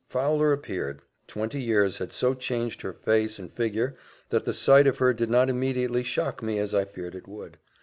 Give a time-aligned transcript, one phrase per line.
[0.09, 3.95] Fowler appeared twenty years had so changed her face and figure,
[4.29, 7.59] that the sight of her did not immediately shock me as I feared it would.